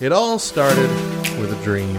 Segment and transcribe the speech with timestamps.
[0.00, 0.88] It all started
[1.40, 1.92] with a dream.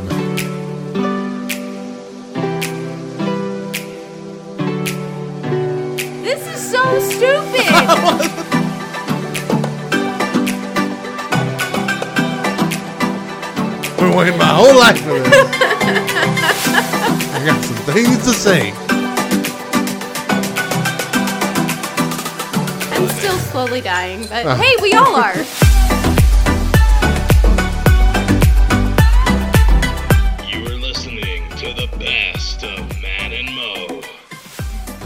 [6.23, 7.67] This is so stupid.
[13.97, 15.33] Been waiting my whole life for this.
[17.35, 18.71] I got some things to say.
[22.93, 24.55] I'm still slowly dying, but uh-huh.
[24.55, 25.35] hey, we all are.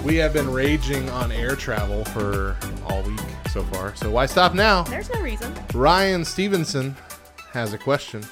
[0.04, 4.54] We have been raging on air travel for all week so far, so why stop
[4.54, 4.84] now?
[4.84, 5.56] There's no reason.
[5.74, 6.98] Ryan Stevenson
[7.54, 8.26] has a question.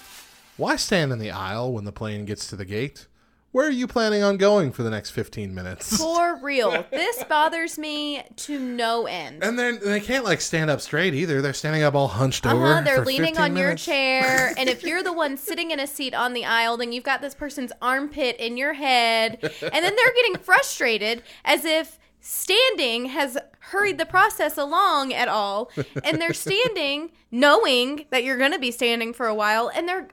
[0.58, 3.08] Why stand in the aisle when the plane gets to the gate?
[3.52, 5.98] Where are you planning on going for the next 15 minutes?
[5.98, 9.44] For real, this bothers me to no end.
[9.44, 11.42] And then they can't like stand up straight either.
[11.42, 12.66] They're standing up all hunched over.
[12.66, 15.82] Uh-huh, they're for leaning 15 on your chair, and if you're the one sitting in
[15.82, 19.84] a seat on the aisle, then you've got this person's armpit in your head, and
[19.84, 25.70] then they're getting frustrated as if standing has hurried the process along at all,
[26.06, 30.08] and they're standing knowing that you're going to be standing for a while, and they're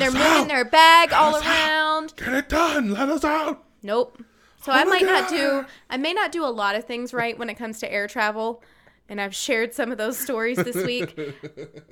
[0.00, 2.14] they're moving their bag all around.
[2.16, 2.92] Get it done.
[2.92, 3.64] Let us out.
[3.82, 4.22] Nope.
[4.62, 7.38] So Oh I might not do I may not do a lot of things right
[7.38, 8.62] when it comes to air travel,
[9.08, 11.16] and I've shared some of those stories this week.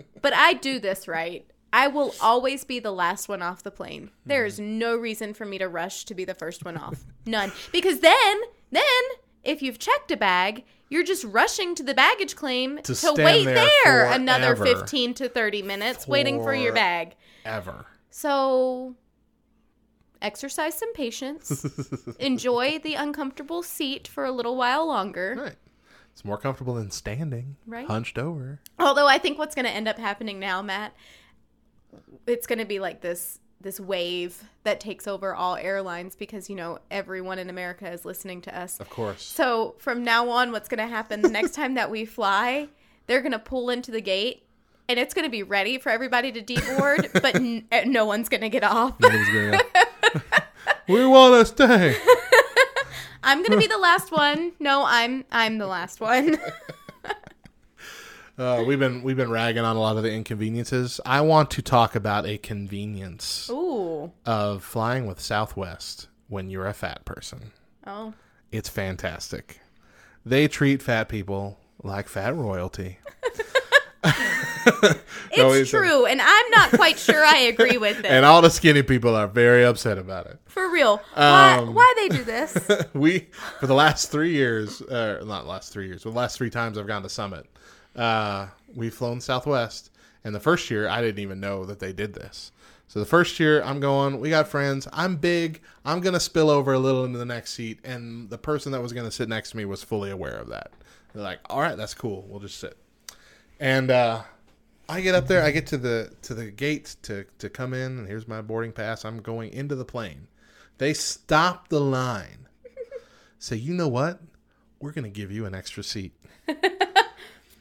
[0.23, 1.47] but I do this right.
[1.73, 4.11] I will always be the last one off the plane.
[4.25, 4.79] There is hmm.
[4.79, 7.05] no reason for me to rush to be the first one off.
[7.27, 7.53] None.
[7.73, 8.83] Because then then
[9.45, 13.45] if you've checked a bag, you're just rushing to the baggage claim to, stand wait
[13.45, 17.15] there there, another 15 to 30 minutes waiting for your bag.
[17.45, 17.87] Ever.
[18.19, 18.97] So
[20.21, 21.65] exercise some patience.
[22.19, 25.37] Enjoy the uncomfortable seat for a little while longer.
[25.39, 25.55] Right.
[26.13, 27.55] It's more comfortable than standing.
[27.65, 27.87] Right.
[27.87, 28.59] Hunched over.
[28.77, 30.95] Although I think what's going to end up happening now, Matt,
[32.27, 36.57] it's going to be like this this wave that takes over all airlines because you
[36.57, 38.81] know everyone in America is listening to us.
[38.81, 39.23] Of course.
[39.23, 42.67] So from now on, what's going to happen the next time that we fly?
[43.07, 44.48] They're going to pull into the gate.
[44.89, 48.41] And it's going to be ready for everybody to deboard, but n- no one's going
[48.41, 48.99] to get off.
[48.99, 49.59] Gonna go,
[50.89, 51.97] we want to stay.
[53.23, 54.53] I'm gonna be the last one.
[54.59, 56.39] No, I'm I'm the last one.
[58.39, 61.01] Uh, we've been we've been ragging on a lot of the inconveniences.
[61.05, 64.13] I want to talk about a convenience Ooh.
[64.25, 67.51] of flying with Southwest when you're a fat person.
[67.85, 68.15] Oh.
[68.53, 69.61] It's fantastic.
[70.25, 72.99] They treat fat people like fat royalty.
[74.83, 74.99] It's
[75.37, 78.07] No, it's a- true, and I'm not quite sure I agree with it.
[78.07, 80.39] And all the skinny people are very upset about it.
[80.47, 80.99] For real.
[81.15, 82.57] Why Um, why they do this?
[82.95, 83.29] we
[83.61, 86.79] for the last three years, uh, not last three years, but the last three times
[86.79, 87.47] I've gone to Summit,
[87.97, 89.91] uh, we've flown Southwest.
[90.25, 92.53] And the first year, I didn't even know that they did this.
[92.89, 94.19] So the first year, I'm going.
[94.19, 94.89] We got friends.
[94.93, 95.61] I'm big.
[95.85, 98.93] I'm gonna spill over a little into the next seat, and the person that was
[98.93, 100.71] gonna sit next to me was fully aware of that.
[101.15, 102.25] They're like, "All right, that's cool.
[102.29, 102.77] We'll just sit."
[103.61, 104.23] And uh,
[104.89, 105.43] I get up there.
[105.43, 108.73] I get to the to the gate to to come in, and here's my boarding
[108.73, 109.05] pass.
[109.05, 110.29] I'm going into the plane.
[110.79, 112.49] They stop the line.
[113.39, 114.21] Say, you know what?
[114.81, 116.13] We're going to give you an extra seat.
[116.49, 116.59] and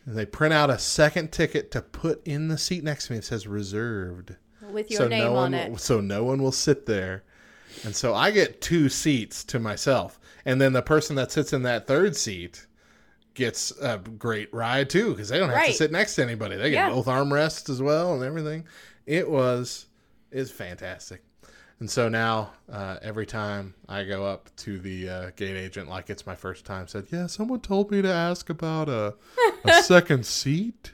[0.05, 3.17] they print out a second ticket to put in the seat next to me.
[3.17, 4.35] It says reserved.
[4.71, 5.79] With your name no on it.
[5.79, 7.23] So no one will sit there.
[7.83, 10.19] And so I get two seats to myself.
[10.45, 12.67] And then the person that sits in that third seat
[13.37, 16.57] gets a great ride too because they don't have to sit next to anybody.
[16.57, 16.89] They get Yeah.
[16.89, 18.65] both armrests as well and everything.
[19.05, 19.85] It was
[20.31, 21.21] is fantastic.
[21.79, 26.09] And so now, uh, every time I go up to the uh, gate agent, like
[26.09, 29.13] it's my first time, said, "Yeah, someone told me to ask about a,
[29.63, 30.93] a second seat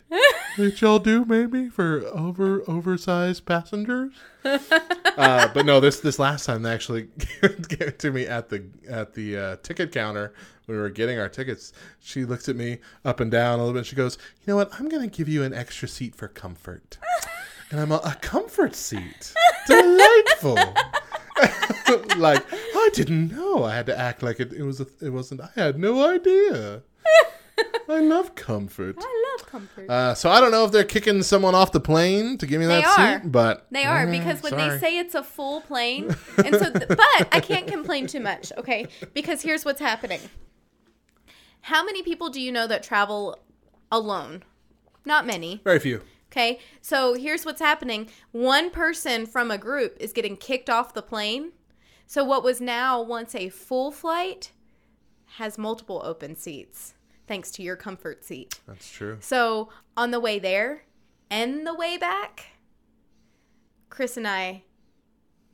[0.58, 4.12] that y'all do maybe for over oversized passengers."
[4.44, 7.04] uh, but no, this this last time they actually
[7.42, 10.34] gave it to me at the at the uh, ticket counter
[10.66, 11.72] when we were getting our tickets.
[12.02, 13.86] She looks at me up and down a little bit.
[13.86, 14.74] She goes, "You know what?
[14.78, 16.98] I'm going to give you an extra seat for comfort."
[17.72, 19.34] And I'm a, a comfort seat.
[19.68, 20.56] Delightful.
[22.18, 23.64] like I didn't know.
[23.64, 24.80] I had to act like it, it was.
[24.82, 25.42] A, it wasn't.
[25.42, 26.84] I had no idea.
[27.90, 28.96] I love comfort.
[29.00, 29.90] I love comfort.
[29.90, 32.66] Uh, so I don't know if they're kicking someone off the plane to give me
[32.66, 33.22] They that are.
[33.22, 34.70] seat, but They are eh, because when sorry.
[34.70, 36.06] they say it's a full plane,
[36.38, 37.00] and so, th- but
[37.32, 38.88] I can't complain too much, okay?
[39.14, 40.20] Because here's what's happening.
[41.62, 43.40] How many people do you know that travel
[43.92, 44.44] alone?
[45.06, 45.62] Not many.
[45.64, 46.02] very few.
[46.34, 48.10] Okay, so here's what's happening.
[48.32, 51.52] One person from a group is getting kicked off the plane.
[52.08, 54.52] So what was now once a full flight
[55.38, 56.96] has multiple open seats.
[57.28, 58.60] thanks to your comfort seat.
[58.68, 59.18] That's true.
[59.22, 60.86] So on the way there
[61.30, 62.48] and the way back,
[63.90, 64.64] Chris and I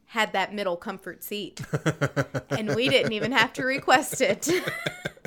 [0.06, 1.62] had that middle comfort seat.
[2.52, 4.50] and we didn't even have to request it.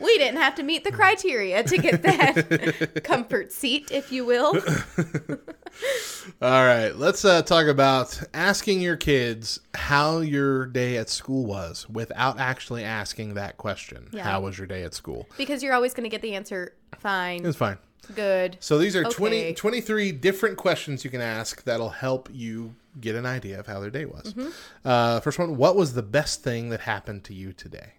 [0.00, 4.54] we didn't have to meet the criteria to get that comfort seat, if you will.
[6.42, 11.88] All right, let's uh, talk about asking your kids how your day at school was
[11.88, 14.08] without actually asking that question.
[14.12, 14.22] Yeah.
[14.24, 15.28] How was your day at school?
[15.36, 17.78] Because you're always going to get the answer It fine, was fine.
[18.14, 18.56] good.
[18.60, 23.26] So these are 20, 23 different questions you can ask that'll help you get an
[23.26, 24.34] idea of how their day was.
[24.84, 27.92] Uh, first one, what was the best thing that happened to you today?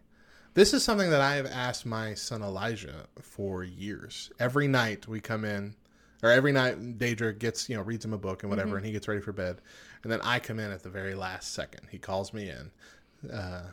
[0.59, 4.29] This is something that I have asked my son Elijah for years.
[4.41, 5.73] Every night we come in,
[6.21, 8.91] or every night Daedra gets, you know, reads him a book and whatever, and he
[8.91, 9.61] gets ready for bed.
[10.03, 11.87] And then I come in at the very last second.
[11.89, 13.67] He calls me in uh,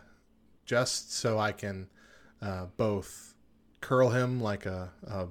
[0.65, 1.89] just so I can
[2.41, 3.35] uh, both
[3.81, 5.27] curl him like a, a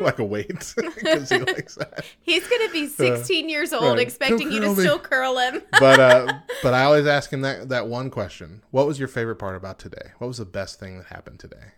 [0.00, 2.04] like a weight because he likes that.
[2.20, 3.98] He's going to be 16 years old, right.
[3.98, 4.74] expecting you to me.
[4.74, 5.62] still curl him.
[5.78, 6.32] But uh,
[6.62, 9.78] but I always ask him that that one question: What was your favorite part about
[9.78, 10.12] today?
[10.18, 11.72] What was the best thing that happened today?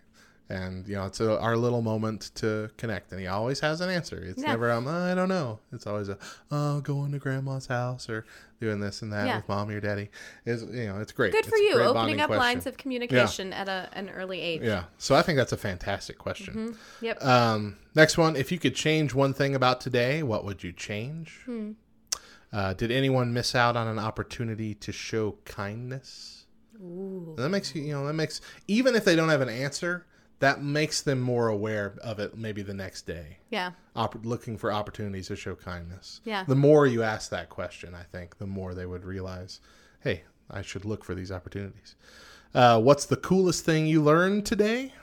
[0.49, 3.89] And you know, it's a, our little moment to connect, and he always has an
[3.89, 4.17] answer.
[4.17, 4.49] It's Yeah.
[4.51, 5.59] never um, I don't know.
[5.73, 6.17] It's always a
[6.51, 8.25] oh, going to grandma's house or
[8.61, 9.35] doing this and that Yeah.
[9.37, 10.09] with mom or daddy.
[10.45, 11.33] Is you know, it's great.
[11.33, 12.39] Good It's for you, opening up question.
[12.39, 14.61] lines of communication at a, an early age.
[14.63, 16.77] Yeah, so I think that's a fantastic question.
[17.01, 17.23] Yep.
[17.25, 18.37] Um, next one.
[18.37, 21.41] If you could change one thing about today, what would you change?
[22.53, 26.45] Uh, did anyone miss out on an opportunity to show kindness?
[26.81, 27.33] Ooh.
[27.37, 30.05] That makes you, you know, that makes even if they don't have an answer,
[30.39, 32.37] that makes them more aware of it.
[32.37, 33.71] Maybe the next day, Yeah.
[33.95, 36.21] Opp- looking for opportunities to show kindness.
[36.25, 36.43] Yeah.
[36.43, 39.59] The more you ask that question, I think, the more they would realize,
[40.01, 41.95] hey, I should look for these opportunities.
[42.53, 44.93] Uh, what's the coolest thing you learned today?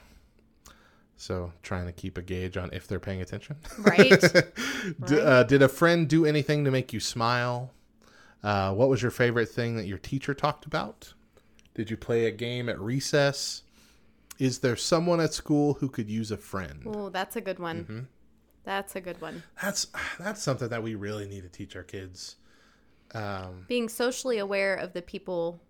[1.16, 3.56] So trying to keep a gauge on if they're paying attention.
[3.78, 4.10] Right?
[5.06, 7.70] D- uh, did a friend do anything to make you smile?
[8.42, 11.14] Uh, what was your favorite thing that your teacher talked about?
[11.74, 13.62] Did you play a game at recess?
[14.38, 16.82] Is there someone at school who could use a friend?
[16.86, 17.84] Oh, that's a good one.
[17.84, 18.00] Mm-hmm.
[18.64, 19.42] That's a good one.
[19.62, 19.86] That's
[20.18, 22.36] that's something that we really need to teach our kids.
[23.14, 25.60] Um, Being socially aware of the people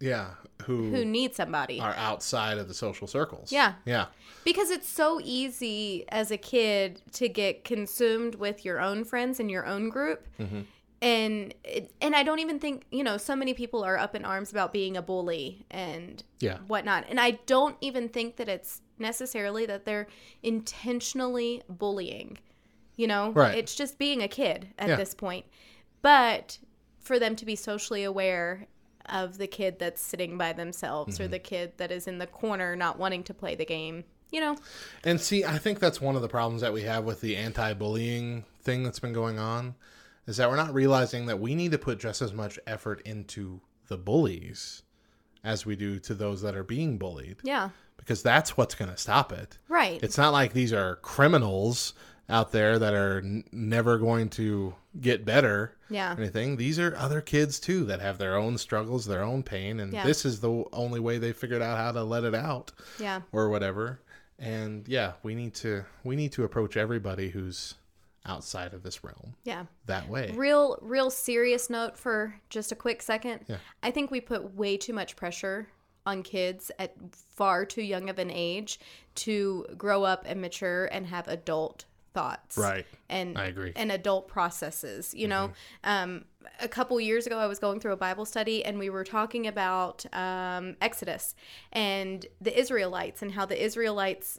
[0.00, 0.30] yeah,
[0.62, 1.80] who, who need somebody.
[1.80, 3.50] are outside of the social circles.
[3.50, 3.74] Yeah.
[3.84, 4.06] yeah,
[4.44, 9.50] Because it's so easy as a kid to get consumed with your own friends and
[9.50, 10.26] your own group.
[10.38, 10.60] Mm-hmm.
[11.04, 11.52] And
[12.00, 14.72] and I don't even think, you know, so many people are up in arms about
[14.72, 16.58] being a bully and Yeah.
[16.66, 17.04] whatnot.
[17.10, 20.06] And I don't even think that it's necessarily that they're
[20.42, 22.38] intentionally bullying.
[22.96, 23.58] You know, Right.
[23.58, 24.96] it's just being a kid at Yeah.
[24.96, 25.44] this point.
[26.00, 26.58] But
[27.00, 28.66] for them to be socially aware
[29.06, 31.24] of the kid that's sitting by themselves Mm-hmm.
[31.24, 34.40] or the kid that is in the corner not wanting to play the game, you
[34.40, 34.56] know,
[35.04, 38.44] And see, I think that's one of the problems that we have with the anti-bullying
[38.62, 39.74] thing that's been going on
[40.26, 43.60] is that we're not realizing that we need to put just as much effort into
[43.88, 44.82] the bullies
[45.42, 47.68] as we do to those that are being bullied yeah,
[47.98, 49.58] because that's what's going to stop it.
[49.68, 50.02] right.
[50.02, 51.92] It's not like these are criminals
[52.30, 56.14] out there that are n- never going to get better Yeah.
[56.14, 56.56] or anything.
[56.56, 60.06] These are other kids too that have their own struggles, their own pain, and Yeah.
[60.06, 63.20] this is the only way they figured out how to let it out yeah.
[63.32, 64.00] or whatever.
[64.38, 67.74] And yeah, we need to we need to approach everybody who's
[68.26, 69.66] outside of this realm Yeah.
[69.86, 70.30] that way.
[70.34, 73.44] Real, real serious note for just a quick second.
[73.48, 73.58] Yeah.
[73.82, 75.68] I think we put way too much pressure
[76.06, 78.78] on kids at far too young of an age
[79.14, 82.56] to grow up and mature and have adult thoughts.
[82.56, 82.86] Right.
[83.08, 83.70] And I agree.
[83.70, 83.78] Mm-hmm.
[83.80, 85.12] And adult processes.
[85.14, 85.52] You know,
[85.82, 86.24] um,
[86.60, 89.46] a couple years ago, I was going through a Bible study and we were talking
[89.46, 91.34] about um, Exodus
[91.72, 94.38] and the Israelites and how the Israelites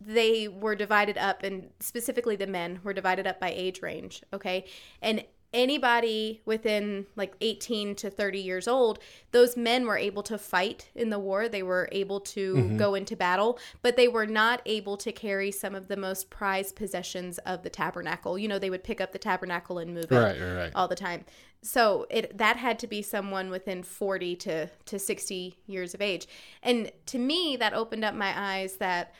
[0.00, 4.64] they were divided up and specifically the men were divided up by age range okay
[5.02, 5.24] and
[5.54, 8.98] anybody within like 18 to 30 years old
[9.32, 12.76] those men were able to fight in the war they were able to mm-hmm.
[12.76, 16.76] go into battle but they were not able to carry some of the most prized
[16.76, 20.28] possessions of the tabernacle you know they would pick up the tabernacle and move it
[20.28, 20.72] Right, right, right.
[20.74, 21.24] all the time.
[21.62, 26.28] So it that had to be someone within 40 to to 60 years of age.
[26.62, 29.14] And to me that opened up my eyes that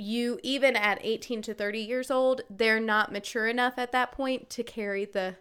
[0.00, 4.48] you even at 18 to 30 years old, they're not mature enough at that point
[4.50, 5.36] to carry the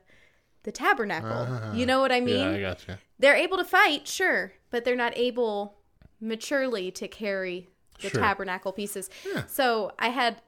[0.63, 1.73] the tabernacle.
[1.73, 2.45] you know what I mean?
[2.47, 2.51] Ah.
[2.51, 2.99] yeah, I gotcha.
[3.17, 5.77] They're able to fight, sure, but they're not able
[6.19, 7.69] maturely to carry
[8.01, 8.19] the Sure.
[8.21, 9.09] tabernacle pieces.
[9.25, 9.45] Yeah.
[9.47, 10.41] So I had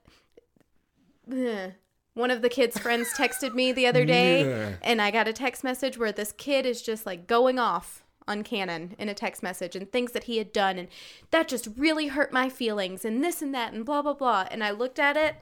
[2.13, 4.73] one of the kids' friends texted me the other day, Yeah.
[4.81, 8.43] and I got a text message where this kid is just like going off on
[8.43, 10.87] Canon in a text message and things that he had done and
[11.31, 14.63] that just really hurt my feelings and this and that and blah blah blah and
[14.63, 15.35] I looked at it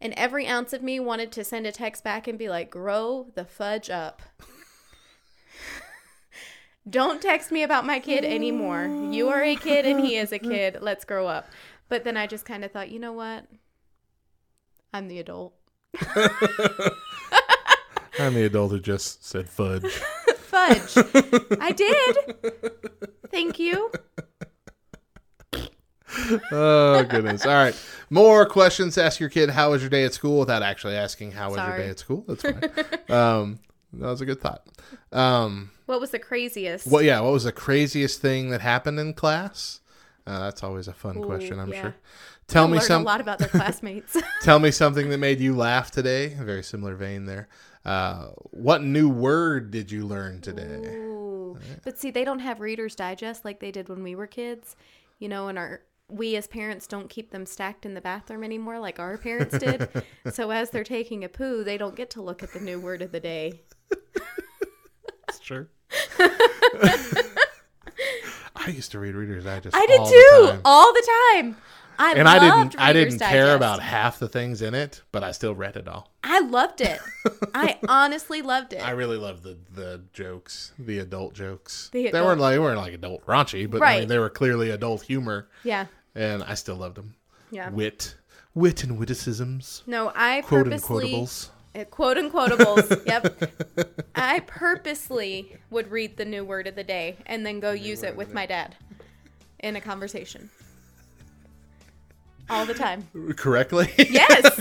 [0.00, 3.26] and every ounce of me wanted to send a text back and be like grow
[3.34, 4.22] the fudge up.
[6.90, 8.86] Don't text me about my kid anymore.
[9.12, 10.78] You are a kid and he is a kid.
[10.80, 11.46] Let's grow up.
[11.88, 13.46] But then I just kind of thought, you know what?
[14.92, 15.54] I'm the adult.
[18.18, 20.02] I'm the adult who just said fudge.
[20.68, 21.58] Fudge.
[21.60, 22.16] I did.
[23.30, 23.90] Thank you.
[26.52, 27.46] oh goodness!
[27.46, 27.74] All right,
[28.10, 28.98] more questions.
[28.98, 31.76] Ask your kid how was your day at school without actually asking how was your
[31.76, 32.24] day at school.
[32.28, 33.16] That's fine.
[33.16, 33.58] um,
[33.94, 34.66] that was a good thought.
[35.10, 36.86] Um, What was the craziest?
[36.86, 37.04] what?
[37.04, 39.80] Yeah, what was the craziest thing that happened in class?
[40.26, 41.58] Uh, that's always a fun Ooh, question.
[41.58, 41.80] I'm yeah.
[41.82, 41.94] sure.
[42.52, 43.02] Tell me some.
[43.02, 44.16] a lot about their classmates.
[44.42, 46.34] Tell me something that made you laugh today.
[46.38, 47.48] A very similar vein there.
[47.84, 50.96] Uh, what new word did you learn today?
[50.96, 51.58] Ooh.
[51.82, 54.76] But see, they don't have Reader's Digest like they did when we were kids.
[55.18, 58.78] You know, and our we as parents don't keep them stacked in the bathroom anymore
[58.78, 59.88] like our parents did.
[60.32, 63.00] so as they're taking a poo, they don't get to look at the new word
[63.00, 63.62] of the day.
[65.26, 65.68] That's true.
[68.54, 69.74] I used to read Reader's Digest.
[69.74, 70.60] I did all the too, time.
[70.64, 71.56] all the time.
[72.02, 72.78] I and I didn't.
[72.80, 73.56] I didn't care Digest.
[73.56, 76.10] about half the things in it, but I still read it all.
[76.24, 76.98] I loved it.
[77.54, 78.84] I honestly loved it.
[78.84, 81.90] I really loved the the jokes, the adult jokes.
[81.92, 84.70] The they weren't like they weren't like adult raunchy, but I mean, they were clearly
[84.70, 87.14] adult humor, yeah, and I still loved them.
[87.52, 87.70] yeah.
[87.70, 88.16] Wit,
[88.52, 91.50] wit, and witticisms, No, I quote and quotables.
[91.74, 93.06] Uh, quote and quotables.
[93.06, 93.50] yep.
[94.14, 98.14] I purposely would read the new word of the day and then go use it
[98.16, 98.76] with my dad
[99.60, 100.50] in a conversation.
[102.52, 103.08] All the time.
[103.36, 103.90] Correctly.
[103.96, 104.60] Yes.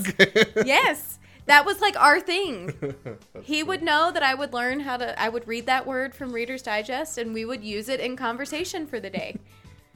[0.66, 1.20] Yes.
[1.48, 2.74] That was like our thing.
[3.44, 6.32] He would know that I would learn how to I would read that word from
[6.32, 9.38] Reader's Digest and we would use it in conversation for the day.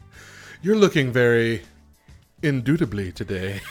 [0.61, 1.61] You're looking very
[2.41, 3.61] indubitably today.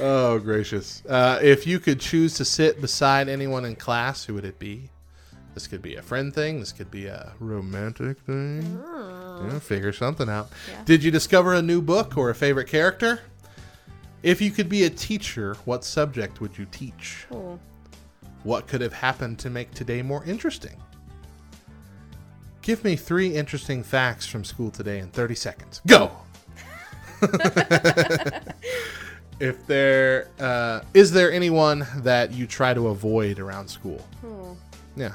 [0.00, 1.02] oh, gracious.
[1.06, 4.90] Uh, if you could choose to sit beside anyone in class, who would it be?
[5.54, 6.58] This could be a friend thing.
[6.58, 8.82] This could be a romantic thing.
[8.84, 10.50] Yeah, figure something out.
[10.68, 10.82] Yeah.
[10.84, 13.20] Did you discover a new book or a favorite character?
[14.24, 17.26] If you could be a teacher, what subject would you teach?
[17.30, 17.58] Oh.
[18.42, 20.76] What could have happened to make today more interesting?
[22.62, 25.82] Give me three interesting facts from school today in 30 seconds.
[25.86, 26.10] Go!
[29.38, 34.06] if there uh, is there anyone that you try to avoid around school?
[34.26, 34.56] Oh.
[34.96, 35.14] Yeah,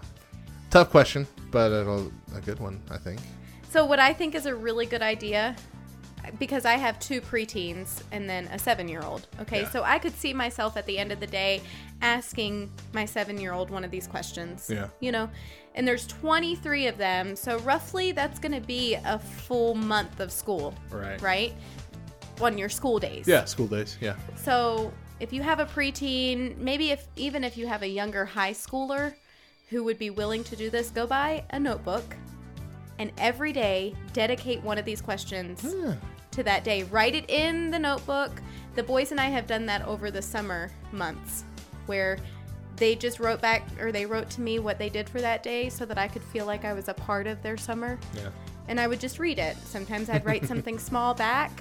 [0.70, 3.20] tough question, but a, a good one, I think.
[3.70, 5.56] So what I think is a really good idea
[6.38, 9.28] because I have two preteens and then a 7-year-old.
[9.42, 9.62] Okay?
[9.62, 9.70] Yeah.
[9.70, 11.62] So I could see myself at the end of the day
[12.02, 14.70] asking my 7-year-old one of these questions.
[14.72, 14.90] Yeah.
[15.00, 15.30] You know,
[15.76, 20.32] and there's 23 of them, so roughly that's going to be a full month of
[20.32, 21.22] school, Right.
[21.22, 21.54] right?
[22.42, 23.28] On your school days.
[23.28, 23.98] Yeah, school days.
[24.00, 24.16] Yeah.
[24.36, 28.54] So if you have a preteen, maybe if even if you have a younger high
[28.54, 29.14] schooler
[29.70, 32.16] who would be willing to do this, go buy a notebook
[32.98, 35.96] and every day dedicate one of these questions Yeah.
[36.32, 36.84] to that day.
[36.84, 38.42] Write it in the notebook.
[38.76, 41.44] The boys and I have done that over the summer months
[41.86, 42.18] where
[42.76, 45.70] they just wrote back or they wrote to me what they did for that day
[45.70, 48.30] so that I could feel like I was a part of their summer Yeah.
[48.68, 49.56] and I would just read it.
[49.66, 51.52] Sometimes I'd write something small back,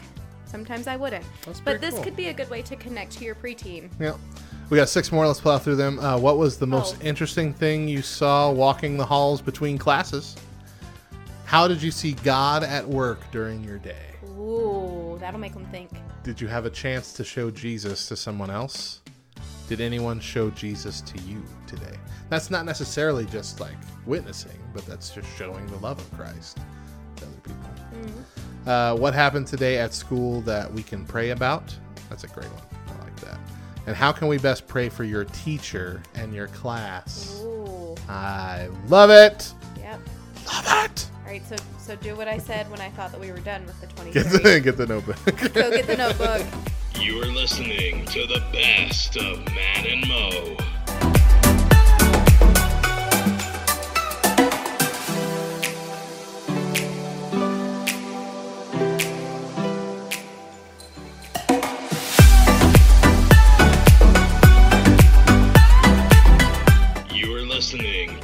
[0.44, 1.24] sometimes I wouldn't.
[1.44, 2.04] That's but this cool.
[2.04, 3.90] could be a good way to connect to your preteen.
[4.00, 4.14] Yeah.
[4.70, 5.26] We got six more.
[5.26, 5.98] Let's plow through them.
[5.98, 7.04] Uh, what was the most Oh.
[7.04, 10.36] interesting thing you saw walking the halls between classes?
[11.46, 14.14] How did you see God at work during your day?
[14.38, 15.90] Ooh, that'll make them think.
[16.22, 19.00] Did you have a chance to show Jesus to someone else?
[19.68, 21.96] Did anyone show Jesus to you today?
[22.28, 26.58] That's not necessarily just like witnessing, but that's just showing the love of Christ
[27.16, 28.70] to other people.
[28.70, 31.74] Uh, what happened today at school that we can pray about?
[32.10, 32.62] That's a great one.
[33.00, 33.38] I like that.
[33.88, 37.40] And how can we best pray for your teacher and your class?
[37.42, 39.50] Ooh, I love it.
[39.78, 39.98] yep.
[40.46, 41.06] Love it.
[41.24, 43.64] All right, so so do what I said when I thought that we were done
[43.64, 44.10] with the twenty.
[44.12, 44.52] Get 23.
[44.52, 45.16] the, get the notebook.
[45.54, 46.46] Go get the notebook.
[47.00, 50.56] You are listening to the best of Matt and Mo.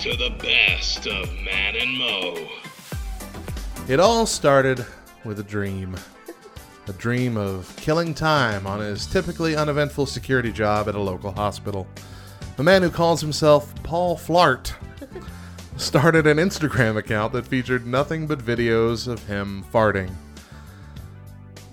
[0.04, 2.46] To the best of Matt and Mo.
[3.88, 4.84] It all started
[5.24, 5.96] with a dream.
[6.88, 11.86] A dream of killing time on his typically uneventful security job at a local hospital.
[12.58, 14.74] A man who calls himself Paul Flart
[15.78, 20.12] started an Instagram account that featured nothing but videos of him farting.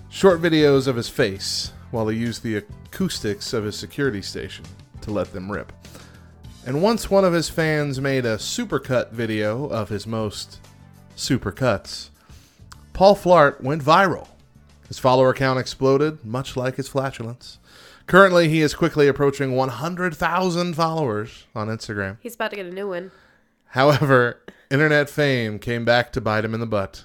[0.08, 4.64] Short videos of his face while he used the acoustics of his security station
[5.02, 5.70] to let them rip.
[6.64, 10.60] And once one of his fans made a supercut video of his most
[11.16, 12.10] supercuts,
[12.92, 14.28] Paul Flart went viral.
[14.86, 17.58] His follower count exploded, much like his flatulence.
[18.06, 22.18] Currently, he is quickly approaching 100,000 followers on Instagram.
[22.20, 23.10] He's about to get a new one.
[23.68, 24.40] However,
[24.70, 27.04] internet fame came back to bite him in the butt,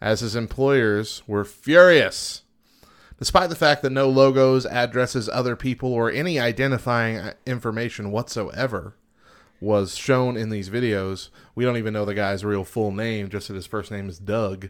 [0.00, 2.42] as his employers were furious.
[3.18, 8.94] Despite the fact that no logos, addresses, other people, or any identifying information whatsoever
[9.60, 13.48] was shown in these videos, we don't even know the guy's real full name, just
[13.48, 14.68] that his first name is Doug.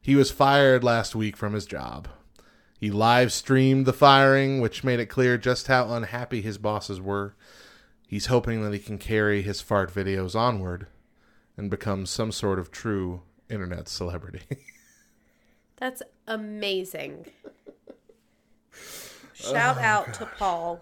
[0.00, 2.08] He was fired last week from his job.
[2.78, 7.34] He live streamed the firing, which made it clear just how unhappy his bosses were.
[8.06, 10.86] He's hoping that he can carry his fart videos onward
[11.56, 14.42] and become some sort of true internet celebrity.
[15.76, 17.26] That's amazing.
[19.34, 20.80] Shout out to Paul.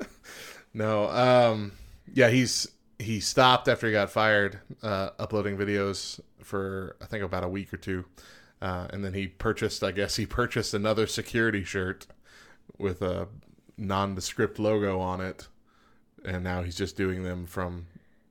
[0.74, 1.72] no, um,
[2.12, 7.44] yeah, he's he stopped after he got fired, uh, uploading videos for I think about
[7.44, 8.04] a week or two,
[8.60, 9.82] uh, and then he purchased.
[9.84, 12.06] I guess he purchased another security shirt
[12.78, 13.28] with a
[13.76, 15.48] nondescript logo on it,
[16.24, 17.86] and now he's just doing them from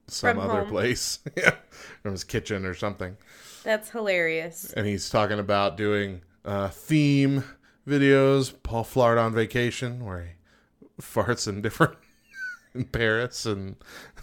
[0.07, 0.69] some From other home.
[0.69, 1.55] place, yeah,
[2.01, 3.15] from his kitchen or something.
[3.63, 4.73] That's hilarious.
[4.73, 7.43] and he's talking about doing uh, theme
[7.91, 8.53] videos.
[8.63, 11.95] Paul Flart on vacation, where he farts in different
[12.73, 13.75] in Paris and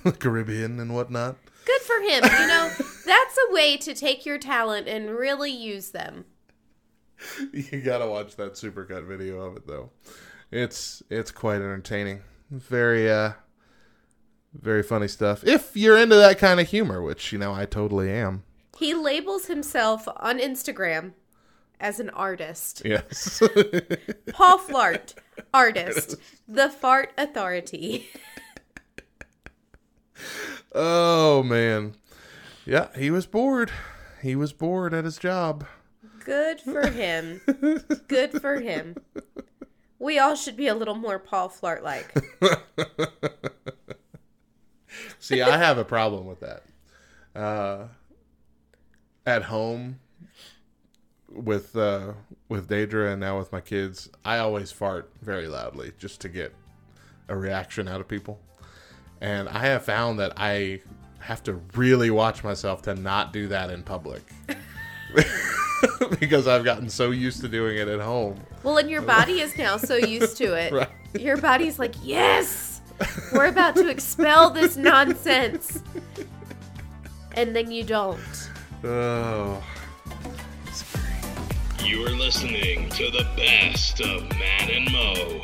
[0.03, 1.37] the Caribbean and whatnot.
[1.65, 2.25] Good for him.
[2.25, 2.71] You know,
[3.05, 6.25] that's a way to take your talent and really use them.
[7.53, 9.91] You gotta watch that supercut video of it though.
[10.51, 12.23] It's it's quite entertaining.
[12.51, 13.33] Very uh
[14.55, 15.45] very funny stuff.
[15.45, 18.45] If you're into that kind of humor, which you know I totally am.
[18.79, 21.13] He labels himself on Instagram
[21.81, 22.83] as an artist.
[22.85, 23.41] Yes.
[24.33, 25.15] Paul Flart,
[25.53, 26.17] artist,
[26.47, 28.09] the fart authority.
[30.75, 31.95] oh man.
[32.65, 33.71] Yeah, he was bored.
[34.23, 35.67] He was bored at his job.
[36.25, 37.41] Good for him.
[38.09, 38.97] Good for him.
[39.99, 42.15] We all should be a little more Paul Flart like.
[45.19, 46.63] See, I have a problem with that.
[47.35, 47.89] Uh,
[49.25, 49.99] at home
[51.45, 52.13] with uh,
[52.49, 56.55] with Daedra and now with my kids, I always fart very loudly just to get
[57.29, 58.39] a reaction out of people.
[59.21, 60.81] And I have found that I
[61.21, 64.23] have to really watch myself to not do that in public.
[66.21, 68.41] because I've gotten so used to doing it at home.
[68.63, 70.73] Well, and your body is now so used to it.
[70.79, 70.89] Right.
[71.19, 72.83] Your body's like, yes,
[73.33, 75.83] we're about to expel this nonsense.
[77.33, 78.51] And then you don't.
[78.85, 79.63] Oh.
[81.85, 85.41] You are listening to the best of Matt and Mo.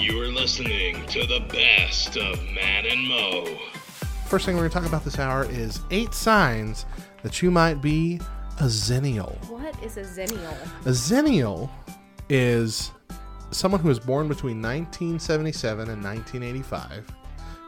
[0.00, 2.38] You are listening to the best of
[2.90, 3.44] and Mo.
[4.26, 6.86] First thing we're going to talk about this hour is eight signs
[7.22, 8.20] that you might be
[8.60, 9.32] a xennial.
[9.48, 10.52] What is a xennial?
[10.84, 11.70] A xennial
[12.28, 12.90] is
[13.50, 17.08] someone who was born between 1977 and 1985,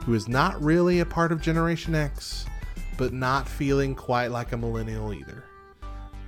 [0.04, 2.44] who is not really a part of Generation X,
[2.98, 5.44] but not feeling quite like a millennial either.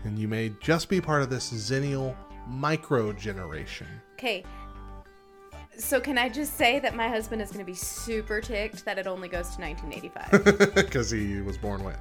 [0.05, 2.15] And you may just be part of this xennial
[2.49, 3.87] micro generation.
[4.15, 4.45] Okay.
[5.77, 8.99] So can I just say that my husband is going to be super ticked that
[8.99, 11.97] it only goes to 1985, Because he was born when?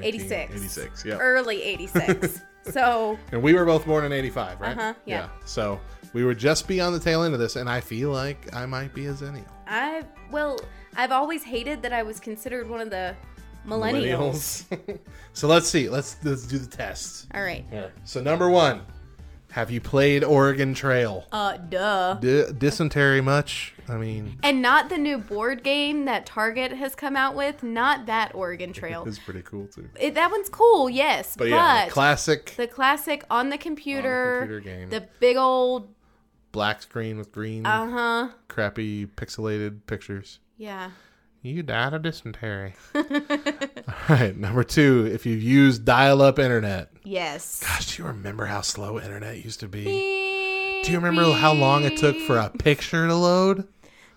[0.00, 1.16] 86, 86, yeah.
[1.16, 2.40] early 86.
[2.70, 4.78] so And we were both born in 85, right?
[4.78, 5.28] Uh-huh, yeah.
[5.44, 5.80] So
[6.12, 8.66] we would just be on the tail end of this, and I feel like I
[8.66, 9.44] might be a xennial.
[9.66, 10.58] I well,
[10.96, 13.16] I've always hated that I was considered one of the
[13.66, 14.64] millennials.
[14.68, 14.98] Millennials.
[15.32, 15.88] so let's see.
[15.88, 17.28] Let's let's do the test.
[17.34, 17.64] All right.
[18.04, 18.82] So number one,
[19.52, 21.26] have you played Oregon Trail?
[21.32, 22.14] Uh, duh.
[22.14, 23.74] D- dysentery much?
[23.88, 27.62] I mean, And not the new board game that Target has come out with.
[27.62, 29.04] Not that Oregon Trail.
[29.06, 29.88] it's pretty cool too.
[30.00, 31.34] It, that one's cool, yes.
[31.36, 34.88] But But, yeah, the classic the classic on the computer, computer game.
[34.90, 35.94] the big old,
[36.52, 40.38] black screen with green, uh huh, crappy pixelated pictures.
[40.56, 40.90] yeah.
[41.44, 42.74] You died of dysentery.
[42.94, 43.02] All
[44.08, 46.91] right, number two, if you've used dial-up internet.
[47.04, 47.62] Yes.
[47.62, 49.84] Gosh, do you remember how slow internet used to be?
[49.84, 53.66] Do you remember how long it took for a picture to load?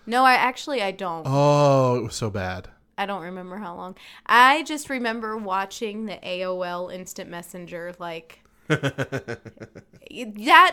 [0.06, 1.24] No, I actually I don't.
[1.26, 2.68] Oh, it was so bad.
[2.98, 3.96] I don't remember how long.
[4.24, 7.94] I just remember watching the AOL Instant Messenger.
[7.98, 9.38] Like that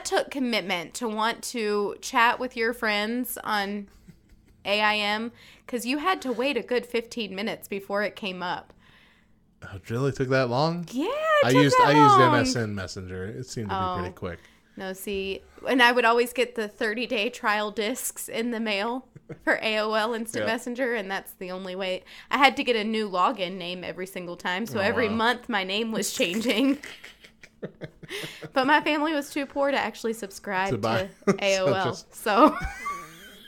[0.06, 3.88] took commitment to want to chat with your friends on
[4.65, 5.32] AIM
[5.65, 8.73] because you had to wait a good 15 minutes before it came up.
[9.63, 10.86] Oh, it really took that long?
[10.91, 12.36] Yeah, it I took used I long.
[12.38, 13.26] used MSN Messenger.
[13.28, 13.95] It seemed to be Oh.
[13.99, 14.39] pretty quick.
[14.76, 19.08] No, see, and I would always get the 30 day trial discs in the mail
[19.43, 20.47] for AOL Instant.
[20.47, 22.04] Messenger, and that's the only way.
[22.32, 25.15] I had to get a new login name every single time, so Oh, every wow.
[25.15, 26.80] month my name was changing.
[28.54, 31.10] but my family was too poor to actually subscribe To to.
[31.28, 31.34] So
[31.67, 31.84] AOL.
[31.86, 32.58] just- so,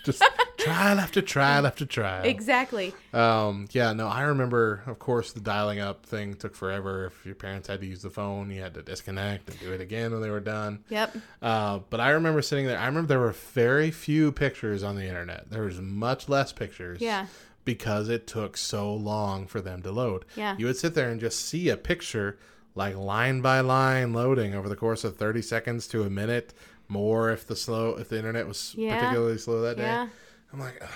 [0.05, 0.23] Just
[0.57, 2.23] trial after trial after trial.
[2.23, 2.93] exactly.
[3.13, 7.07] Um, yeah, no, I remember, of course, the dialing up thing took forever.
[7.07, 9.81] If your parents had to use the phone, you had to disconnect and do it
[9.81, 10.83] again when they were done.
[10.89, 11.17] Yep.
[11.41, 12.77] Uh, but I remember sitting there.
[12.79, 15.49] I remember there were very few pictures on the internet.
[15.49, 17.01] There was much less pictures.
[17.01, 17.27] Yeah.
[17.63, 20.25] Because it took so long for them to load.
[20.35, 20.55] Yeah.
[20.57, 22.37] You would sit there and just see a picture,
[22.75, 26.53] like line by line, loading over the course of thirty seconds to a minute.
[26.87, 28.97] More if the slow, if the internet was Yeah.
[28.99, 29.83] particularly slow that day.
[29.83, 30.07] Yeah.
[30.53, 30.89] I'm like, Ugh.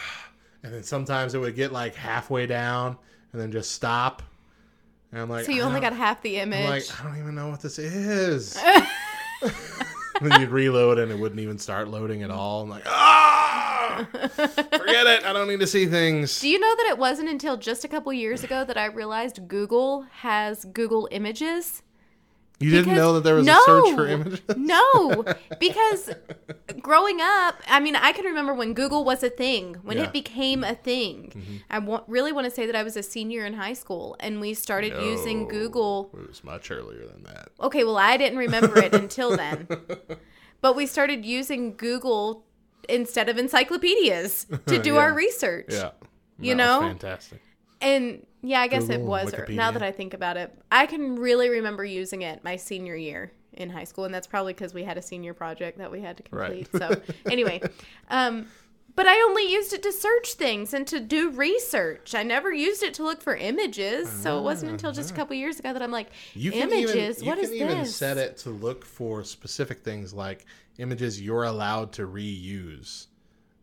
[0.63, 2.97] and then sometimes it would get like halfway down
[3.31, 4.21] and then just stop.
[5.11, 6.63] And I'm like, So you only got half the image.
[6.65, 8.53] I'm like, I don't even know what this is.
[10.21, 12.61] then you'd reload and it wouldn't even start loading at all.
[12.61, 15.25] I'm like, ah, forget it.
[15.25, 16.39] I don't need to see things.
[16.41, 19.47] Do you know that it wasn't until just a couple years ago that I realized
[19.47, 21.81] Google has Google Images?
[22.59, 24.41] You didn't know that there was no, a search for images?
[24.57, 25.23] No,
[25.59, 26.09] because
[26.81, 30.03] growing up, I mean, I can remember when Google was a thing, when Yeah.
[30.03, 30.09] Mm-hmm.
[30.09, 31.61] it became a thing.
[31.69, 34.41] I wa- really want to say that I was a senior in high school and
[34.41, 36.09] we started using Google.
[36.13, 37.49] It was much earlier than that.
[37.61, 39.67] Okay, well, I didn't remember it until then.
[40.61, 42.43] But we started using Google
[42.89, 44.99] instead of encyclopedias to do Yeah.
[44.99, 45.67] our research.
[45.69, 45.91] Yeah.
[46.37, 46.87] You That was know?
[46.89, 47.41] fantastic.
[47.81, 49.33] And yeah, I guess it was.
[49.33, 52.95] Or, now that I think about it, I can really remember using it my senior
[52.95, 56.01] year in high school, and that's probably because we had a senior project that we
[56.01, 56.69] had to Right.
[56.69, 56.81] complete.
[56.81, 57.61] So anyway,
[58.09, 58.47] um,
[58.95, 62.13] but I only used it to search things and to do research.
[62.15, 64.09] I never used it to look for images.
[64.11, 66.09] So it wasn't until just a couple years ago that I'm like.
[66.33, 67.21] You images.
[67.21, 67.95] even, what you is can even this?
[67.95, 70.45] set it to look for specific things like
[70.79, 73.07] images you're allowed to reuse,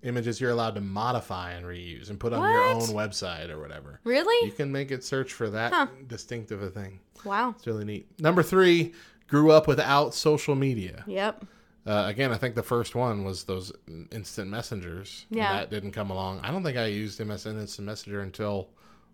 [0.07, 4.01] images you're allowed to modify and reuse and put on your own website or whatever.
[4.05, 4.47] Really?
[4.47, 5.87] You can make it search for that Huh.
[6.07, 7.01] distinctive a thing.
[7.25, 7.51] Wow.
[7.57, 8.09] It's really neat.
[8.21, 8.95] Number three,
[9.29, 11.05] grew up without social media.
[11.07, 11.45] Yep.
[11.87, 13.73] Uh, again, I think the first one was those
[14.11, 15.27] instant messengers.
[15.31, 15.53] Yeah.
[15.53, 16.41] That didn't come along.
[16.41, 18.69] I don't think I used MSN Instant Messenger until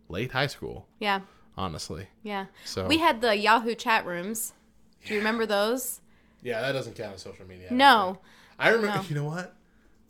[0.08, 1.20] late high school, Yeah.
[1.56, 2.08] honestly.
[2.22, 2.46] Yeah.
[2.64, 4.52] So We had the Yahoo chat rooms.
[5.04, 6.00] Do you remember those?
[6.42, 7.68] yeah, that doesn't count as social media.
[7.70, 8.18] I No.
[8.58, 8.98] I remember.
[8.98, 9.04] No.
[9.08, 9.54] You know what?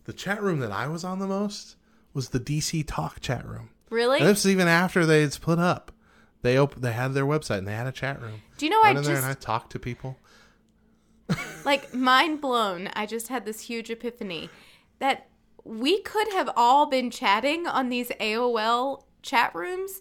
[0.05, 1.77] The chat room that I was on the most
[2.13, 3.71] was the DC Talk chat room.
[3.91, 4.19] Really?
[4.19, 5.93] And this was even after they had split up.
[6.43, 8.43] They op- they had their website and they had a chat room.
[8.59, 10.19] Do you know I I went in there just and I talked to people.
[11.65, 12.89] like mind blown.
[12.95, 14.51] I just had this huge epiphany
[14.99, 15.29] that
[15.65, 20.01] we could have all been chatting on these AOL chat rooms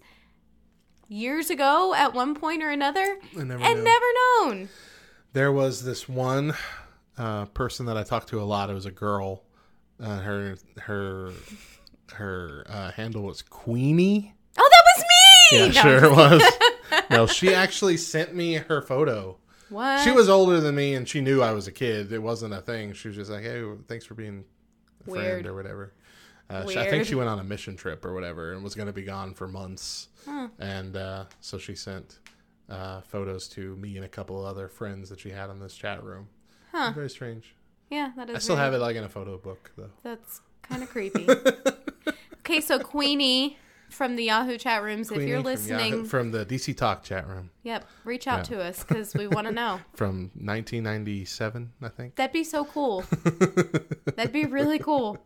[1.08, 3.84] years ago at one point or another never and knew.
[3.84, 4.06] never
[4.50, 4.70] known.
[5.34, 6.54] There was this one
[7.18, 8.70] uh, person that I talked to a lot.
[8.70, 9.44] It was a girl.
[10.02, 11.32] Uh, her her
[12.14, 14.34] her uh, handle was Queenie.
[14.58, 15.58] Oh, that was me.
[15.58, 17.04] Yeah, No, sure it was.
[17.10, 19.38] no, she actually sent me her photo.
[19.70, 20.04] What?
[20.04, 22.12] She was older than me, and she knew I was a kid.
[22.12, 22.94] It wasn't a thing.
[22.94, 24.44] She was just like, "Hey, thanks for being
[25.08, 25.26] a Weird.
[25.26, 25.94] friend or whatever."
[26.50, 28.88] Uh, she- I think she went on a mission trip or whatever, and was going
[28.88, 30.10] to be gone for months.
[30.60, 32.20] And uh, so she sent
[32.70, 35.76] uh, photos to me and a couple of other friends that she had in this
[35.76, 36.28] chat room.
[36.74, 36.92] Huh.
[36.94, 37.56] Very strange.
[37.92, 38.36] Yeah, that is.
[38.38, 39.90] I still very- have it like in a photo book though.
[40.02, 41.28] That's kind of creepy.
[42.40, 43.58] okay, so Queenie
[43.90, 47.28] from the Yahoo chat rooms, if you're from listening, Yahoo- from the DC Talk chat
[47.28, 48.58] room yep, reach out Yeah.
[48.58, 49.82] to us because we want to know.
[49.96, 52.16] from 1997, I think.
[52.16, 53.04] That'd be so cool.
[54.16, 55.18] That'd be really cool.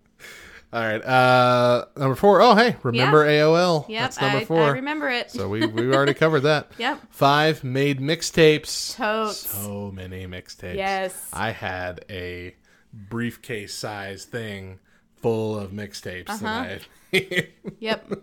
[0.74, 2.42] All right, uh, number four.
[2.42, 3.88] Oh, hey, remember AOL?
[3.88, 4.62] Yep, That's number I, four.
[4.62, 5.32] I remember it.
[5.32, 6.72] So we we already covered that.
[6.78, 7.00] Yep.
[7.12, 8.96] Five made mixtapes.
[8.96, 9.38] Totes.
[9.38, 10.76] So many mixtapes.
[10.76, 11.30] Yes.
[11.32, 12.56] I had a
[12.92, 14.80] briefcase size thing
[15.22, 16.78] full of mixtapes Uh-huh.
[17.80, 18.12] Yep.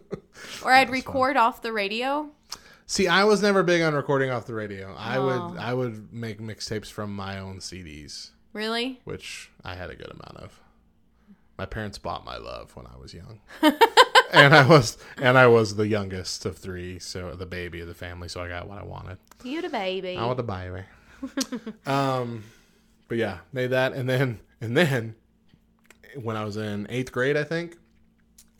[0.64, 2.30] Or I'd record off the radio.
[2.86, 4.94] See, I was never big on recording off the radio.
[4.98, 5.24] I Oh.
[5.50, 9.00] would I would make mixtapes from my own CDs, Really?
[9.04, 10.58] which I had a good amount of.
[11.58, 13.40] My parents bought my love when I was young.
[14.32, 17.94] and I was and I was the youngest of three, so the baby of the
[17.94, 19.18] family, so I got what I wanted.
[19.44, 20.16] You the baby.
[20.16, 20.82] I want the baby.
[21.86, 22.42] um,
[23.08, 25.14] but yeah, made that, and then and then
[26.20, 27.76] when I was in eighth grade, I think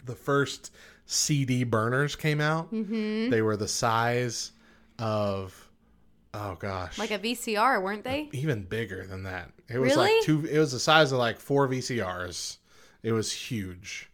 [0.05, 0.71] the first
[1.07, 2.73] CD burners came out.
[2.73, 3.31] Mm-hmm.
[3.31, 4.53] They were the size
[4.99, 5.69] of,
[6.35, 8.29] oh gosh, Like a VCR, weren't they?
[8.33, 9.51] even bigger than that.
[9.69, 10.15] It was Really?
[10.17, 10.45] like two.
[10.47, 12.59] It was the size of like four VCRs.
[13.03, 14.11] It was huge.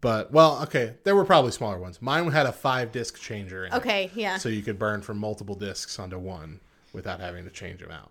[0.00, 2.00] But well, okay, there were probably smaller ones.
[2.00, 3.66] Mine had a five disc changer.
[3.66, 3.76] In it.
[3.76, 4.38] Okay, yeah.
[4.38, 6.60] so you could burn from multiple discs onto one
[6.92, 8.10] without having to change them out.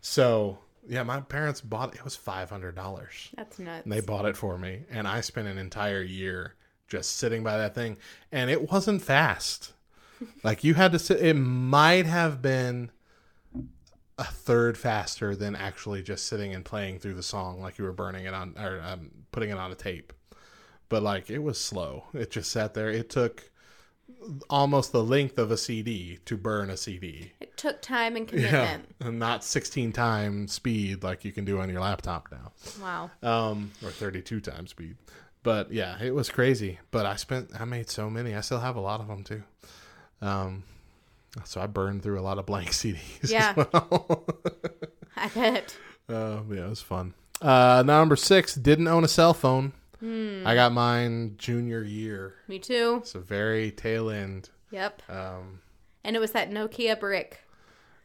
[0.00, 1.98] So yeah, my parents bought it.
[1.98, 3.30] it was five hundred dollars.
[3.36, 3.84] That's nuts.
[3.84, 6.54] And they bought it for me, and I spent an entire year
[6.86, 7.98] just sitting by that thing,
[8.30, 9.72] and it wasn't fast.
[10.44, 11.20] like you had to sit.
[11.20, 12.90] It might have been
[14.18, 17.92] a third faster than actually just sitting and playing through the song, like you were
[17.92, 20.12] burning it on or um, putting it on a tape.
[20.88, 22.04] But like it was slow.
[22.14, 22.88] It just sat there.
[22.90, 23.50] It took
[24.48, 27.32] almost the length of a CD to burn a CD.
[27.40, 28.94] it took time and Yeah, commitment.
[29.00, 33.10] and not 16 times speed like you can do on your laptop now Wow.
[33.22, 34.96] um, or 32 times speed.
[35.42, 36.78] But yeah, it was crazy.
[36.90, 38.34] But I spent, I made so many.
[38.34, 39.42] I still have a lot of them too.
[40.22, 40.62] Um,
[41.44, 43.30] so I burned through a lot of blank CDs.
[43.30, 43.54] Yeah.
[43.56, 44.24] As well.
[45.16, 45.76] I bet.
[46.08, 47.14] uh, yeah, it was fun.
[47.40, 49.72] Uh, number six, didn't own a cell phone.
[50.02, 52.34] I got mine junior year.
[52.46, 52.98] Me too.
[53.00, 54.50] It's a very tail end.
[54.70, 55.02] Yep.
[55.10, 55.60] Um,
[56.04, 57.40] And it was that Nokia brick.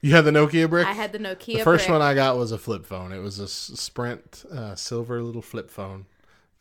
[0.02, 0.88] you had the Nokia brick.
[0.88, 1.92] I had the Nokia the first brick.
[1.92, 3.12] one I got was a flip phone.
[3.12, 6.06] It was a Sprint uh, silver little flip phone.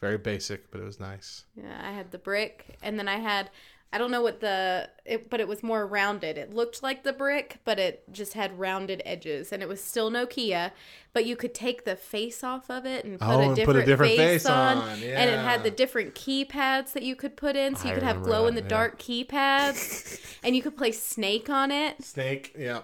[0.01, 1.45] Very basic, but it was nice.
[1.57, 3.49] Yeah, I had the brick, and then I had
[3.93, 6.39] I don't know what the it, but it was more rounded.
[6.39, 10.11] It looked like the brick, but it just had rounded edges, and it was still
[10.13, 10.71] Nokia.
[11.13, 13.77] But you could take the face off of it and put, Oh, a, and different
[13.79, 17.17] put a different face, face on, on, and it had the different keypads that you
[17.17, 18.77] could put in, so you I could have glow in the that, yeah.
[18.77, 22.05] dark keypads, and you could play Snake on it.
[22.05, 22.83] Snake, yeah.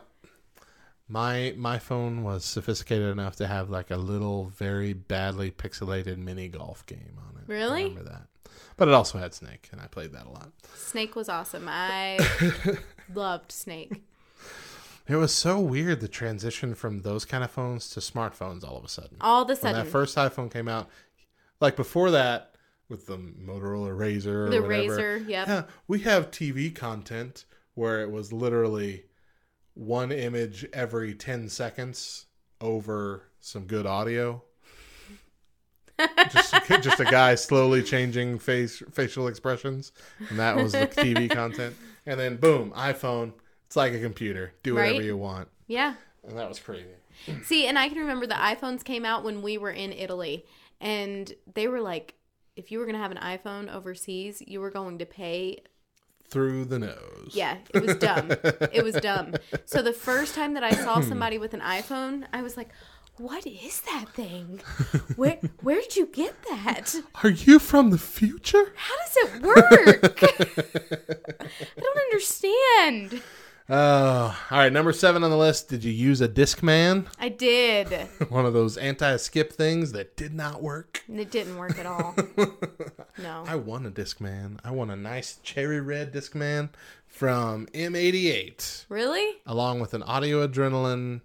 [1.09, 6.49] My my phone was sophisticated enough to have like a little very badly pixelated mini
[6.49, 7.45] golf game on it.
[7.49, 7.85] I Really?
[7.85, 8.27] remember that.
[8.77, 10.53] But it also had Snake, and I played that a lot.
[10.75, 11.66] Snake was awesome.
[11.69, 12.19] I
[13.14, 14.03] loved Snake.
[15.09, 18.85] It was so weird the transition from those kind of phones to smartphones all of
[18.85, 19.19] a sudden.
[19.21, 20.88] All of a when sudden, that first iPhone came out,
[21.61, 22.57] like before that,
[22.88, 25.29] with the Motorola RAZR, or the RAZR.
[25.29, 25.49] Yep.
[25.49, 29.05] Yeah, we have TV content where it was literally
[29.75, 32.27] one image every 10 seconds
[32.61, 34.42] over some good audio.
[36.31, 39.93] Just, just a guy slowly changing face facial expressions,
[40.29, 41.75] and that was the TV content.
[42.07, 43.33] And then boom, iPhone.
[43.67, 44.53] It's like a computer.
[44.63, 45.05] Do whatever Right?
[45.05, 45.95] you want, Yeah.
[46.27, 46.87] and that was crazy.
[47.45, 50.45] See, and I can remember the iPhones came out when we were in Italy,
[50.81, 52.15] and they were like,
[52.55, 55.63] if you were going to have an iPhone overseas, you were going to pay.
[56.29, 57.31] Through the nose.
[57.33, 58.31] Yeah, it was dumb.
[58.33, 59.35] it was dumb.
[59.65, 62.69] So the first time that I saw somebody with an iPhone, I was like,
[63.19, 64.61] "What is that thing?
[65.17, 66.95] Where where did you get that?
[67.23, 68.73] Are you from the future?
[68.77, 70.23] How does it work?
[71.41, 73.23] I don't understand."
[73.69, 74.73] Oh, all right.
[74.73, 75.69] Number seven on the list.
[75.69, 77.07] Did you use a Discman?
[77.19, 77.89] I did.
[78.29, 81.03] One of those anti-skip things that did not work.
[81.13, 82.15] It didn't work at all.
[83.21, 83.43] No.
[83.45, 84.61] I won a Discman.
[84.65, 86.69] I won a nice cherry red Discman
[87.09, 89.39] from M88, Really?
[89.47, 91.23] along with an Audio Adrenaline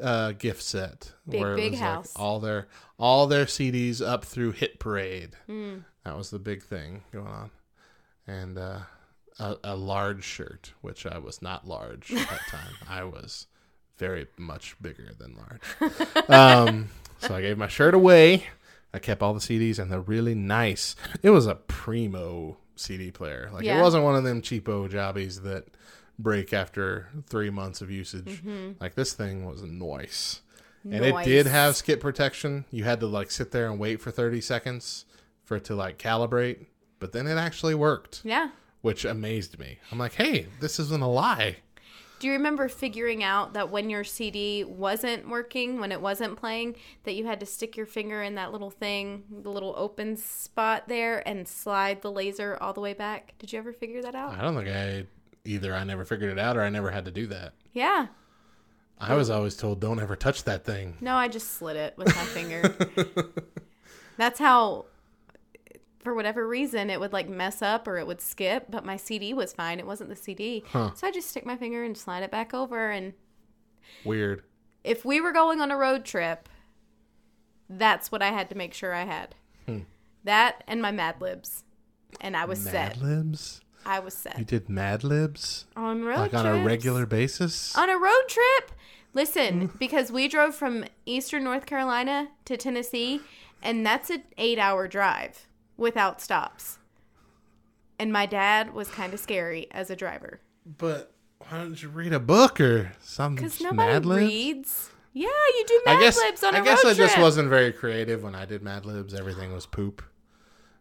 [0.00, 1.12] uh, gift set.
[1.28, 2.14] Big, where it big was house.
[2.16, 5.30] Like all their all their CDs up through Hit Parade.
[5.46, 5.78] Hmm.
[6.04, 7.50] That was the big thing going on,
[8.26, 8.78] and uh,
[9.38, 12.74] a, a large shirt, which I was not large at that time.
[12.88, 13.46] I was
[13.98, 15.92] very much bigger than large.
[16.30, 18.44] Um, so I gave my shirt away.
[18.94, 20.96] I kept all the CDs and they're really nice.
[21.22, 23.50] It was a primo CD player.
[23.52, 23.78] Like Yeah.
[23.78, 25.66] it wasn't one of them cheapo jobbies that
[26.22, 28.42] break after three months of usage.
[28.42, 28.72] Mm-hmm.
[28.80, 30.40] Like this thing was nice.
[30.84, 32.64] And it did have skip protection.
[32.70, 35.04] You had to like sit there and wait for 30 seconds
[35.44, 36.66] for it to like calibrate,
[36.98, 38.50] but then it actually worked, Yeah.
[38.80, 39.78] which amazed me.
[39.92, 41.56] I'm like, hey, this isn't a lie.
[42.18, 46.76] Do you remember figuring out that when your CD wasn't working, when it wasn't playing,
[47.04, 50.86] that you had to stick your finger in that little thing, the little open spot
[50.86, 53.32] there, and slide the laser all the way back?
[53.38, 54.32] Did you ever figure that out?
[54.38, 55.06] I don't think I
[55.44, 57.52] either I never figured it out or I never had to do that.
[57.72, 58.08] Yeah.
[58.98, 60.96] I was always told don't ever touch that thing.
[61.00, 62.76] No, I just slid it with my finger.
[64.18, 64.84] That's how,
[66.00, 69.32] for whatever reason, it would like mess up or it would skip, but my CD
[69.32, 69.78] was fine.
[69.78, 70.64] It wasn't the CD.
[70.70, 70.90] Huh.
[70.94, 72.90] So I just stick my finger and slide it back over.
[72.90, 73.14] And
[74.04, 74.42] Weird.
[74.84, 76.48] if we were going on a road trip,
[77.70, 79.34] that's what I had to make sure I had.
[79.64, 79.78] Hmm.
[80.24, 81.64] That and my Mad Libs.
[82.20, 83.00] And I was set.
[83.00, 83.62] Mad Libs?
[83.86, 84.38] I was set.
[84.38, 85.64] You did Mad Libs?
[85.76, 87.76] On road like on a regular basis?
[87.76, 88.72] on a road trip.
[89.12, 93.20] Listen, because we drove from eastern North Carolina to Tennessee,
[93.62, 96.78] and that's an eight hour drive without stops.
[97.98, 100.40] and my dad was kind of scary as a driver
[100.78, 101.12] But
[101.48, 103.36] why don't you read a book or something?
[103.44, 104.20] because nobody Mad Libs?
[104.32, 104.90] reads.
[105.12, 107.06] Yeah, you do Mad I guess Libs on a I guess road I guess I
[107.06, 109.12] just wasn't very creative when I did Mad Libs.
[109.14, 110.02] Everything was poop.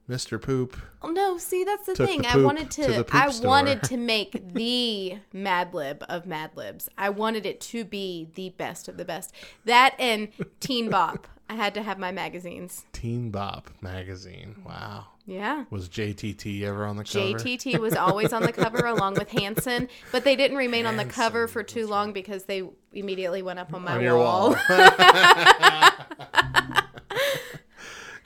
[0.10, 0.42] Mr.
[0.42, 0.76] Poop.
[1.02, 2.24] Oh, no, see that's the thing.
[2.24, 3.48] the I wanted to, to I store.
[3.48, 6.90] wanted to make the Mad Lib of Mad Libs.
[6.98, 9.34] I wanted it to be the best of the best.
[9.66, 11.28] That and Teen Bop.
[11.52, 12.86] I had to have my magazines.
[12.94, 14.62] Teen Bop magazine.
[14.66, 15.08] Wow.
[15.26, 15.66] Yeah.
[15.70, 17.20] Was JTT ever on the cover?
[17.20, 21.06] JTT was always on the cover along with Hanson, but they didn't remain on the
[21.06, 24.56] cover for too long because they immediately went up on my on your wall.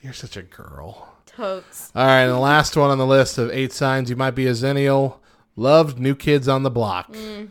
[0.04, 1.16] You're such a girl.
[1.26, 1.92] Totes.
[1.96, 4.46] All right, and the last one on the list of eight signs you might be
[4.46, 5.18] a xennial.
[5.56, 7.12] Loved New Kids on the Block.
[7.14, 7.50] Mm.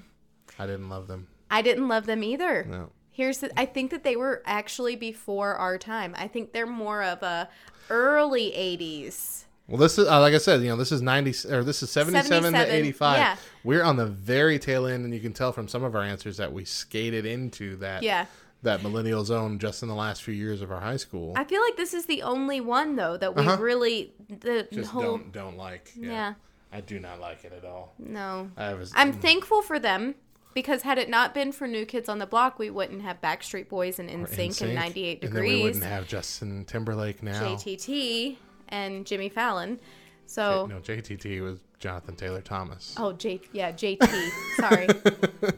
[0.58, 1.28] I didn't love them.
[1.50, 2.64] I didn't love them either.
[2.68, 2.90] No.
[3.10, 6.14] Here's the, I think that they were actually before our time.
[6.16, 7.48] I think they're more of a
[7.90, 9.44] early 80s.
[9.68, 11.90] Well, this is uh, like I said, you know, this is ninety or this is
[11.90, 13.16] seventy-seven 77, to eighty-five.
[13.16, 13.36] yeah.
[13.64, 16.36] We're on the very tail end, and you can tell from some of our answers
[16.38, 18.26] that we skated into that Yeah.
[18.62, 21.33] That millennial zone just in the last few years of our high school.
[21.37, 23.61] I feel like this is the only one though that we Uh-huh.
[23.61, 25.90] really the just whole don't don't like.
[25.96, 26.11] Yeah.
[26.11, 26.35] Yeah.
[26.75, 27.92] I do not like it at all.
[27.98, 28.51] no.
[28.57, 28.92] I was.
[28.94, 30.14] I'm thankful for them
[30.55, 33.68] because had it not been for New Kids on the Block, we wouldn't have Backstreet
[33.68, 37.42] Boys and NSYNC and 98 And then we wouldn't have Justin Timberlake now.
[37.42, 38.37] JTT,
[38.68, 39.81] and Jimmy Fallon.
[40.27, 42.94] So No, JTT was Jonathan Taylor Thomas.
[42.96, 44.87] oh J yeah JT sorry
[45.37, 45.55] That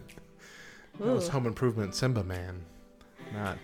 [1.01, 2.65] was Home Improvement Simba Man,
[3.35, 3.59] not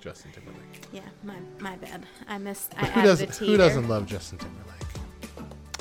[0.00, 0.86] Justin Timberlake.
[0.92, 3.32] yeah my my bad I missed I Who doesn't?
[3.34, 4.64] T Who doesn't love Justin Timberlake?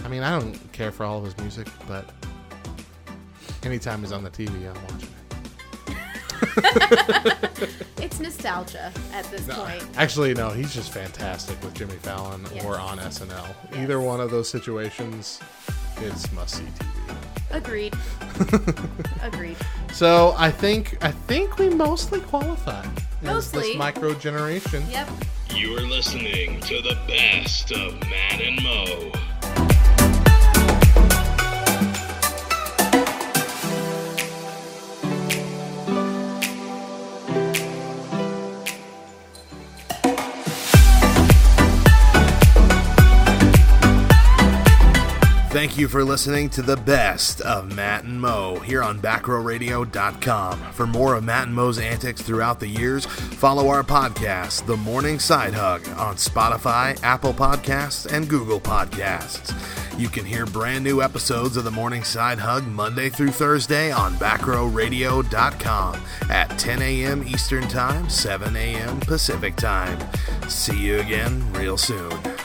[0.04, 2.10] I mean, I don't care for all of his music, but
[3.64, 5.14] anytime he's on the TV, I'm watching it.
[8.00, 9.84] It's nostalgia at this No, point.
[9.98, 12.64] actually, no, he's just fantastic with Jimmy Fallon Yes.
[12.64, 13.54] or on SNL.
[13.82, 15.40] Either one of those situations,
[15.98, 17.18] it's must see TV.
[17.52, 17.94] Agreed.
[19.24, 19.58] Agreed.
[19.94, 22.86] So I think I think we mostly qualify.
[23.22, 23.62] Mostly.
[23.62, 24.84] this micro generation.
[24.90, 25.10] Yep.
[25.56, 29.12] You are listening to the best of Matt and Mo.
[45.58, 50.60] Thank you for listening to the best of Matt and Mo here on BackRowRadio.com.
[50.74, 55.18] For more of Matt and Mo's antics throughout the years, follow our podcast, The Morning
[55.18, 59.52] Side Hug, on Spotify, Apple Podcasts, and Google Podcasts.
[60.00, 64.14] You can hear brand new episodes of The Morning Side Hug Monday through Thursday on
[64.18, 67.28] BackRowRadio.com at 10 a.m.
[67.28, 69.00] Eastern Time, 7 a.m.
[69.00, 69.98] Pacific Time.
[70.48, 72.37] See you again real soon.